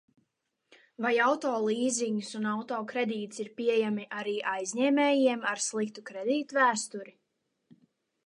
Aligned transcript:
Vai 1.05 1.09
auto 1.25 1.49
līzings 1.65 2.29
un 2.39 2.47
auto 2.53 2.79
kredīts 2.93 3.43
ir 3.43 3.51
pieejami 3.61 4.07
arī 4.21 4.35
aizņēmējiem 4.53 5.45
ar 5.53 5.63
sliktu 5.67 6.05
kredītvēsturi? 6.11 7.17